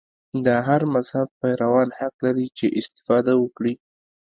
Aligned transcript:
د 0.45 0.47
هر 0.67 0.81
مذهب 0.93 1.27
پیروان 1.41 1.87
حق 1.99 2.15
لري 2.25 2.47
چې 2.57 2.65
استفاده 2.79 3.33
وکړي. 3.37 3.73